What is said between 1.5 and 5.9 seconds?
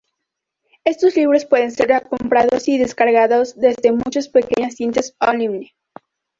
ser comprados y descargados desde muchas pequeñas tiendas online.